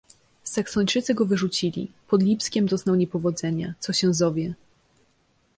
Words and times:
"Saksończycy 0.43 1.13
go 1.13 1.25
wyrzucili, 1.25 1.91
pod 2.07 2.23
Lipskiem 2.23 2.65
doznał 2.65 2.95
niepowodzenia, 2.95 3.73
co 3.79 3.93
się 3.93 4.13
zowie!" 4.13 4.55